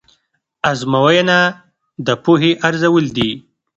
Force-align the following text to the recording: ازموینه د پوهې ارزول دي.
ازموینه 0.71 1.39
د 2.05 2.07
پوهې 2.23 2.51
ارزول 2.67 3.05
دي. 3.17 3.29